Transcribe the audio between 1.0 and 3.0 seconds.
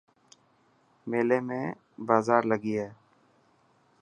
ميلي ۾ بازار لگي هي.